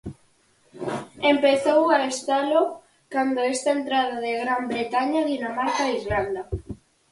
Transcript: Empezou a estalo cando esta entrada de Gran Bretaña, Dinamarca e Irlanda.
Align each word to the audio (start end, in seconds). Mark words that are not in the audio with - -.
Empezou 1.33 1.81
a 1.97 1.99
estalo 2.11 2.61
cando 3.13 3.39
esta 3.53 3.69
entrada 3.77 4.15
de 4.25 4.31
Gran 4.43 4.63
Bretaña, 4.71 5.27
Dinamarca 5.31 5.81
e 5.85 5.95
Irlanda. 5.99 6.43